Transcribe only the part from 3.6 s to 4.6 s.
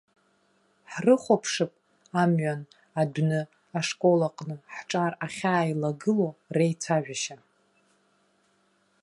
ашкол аҟны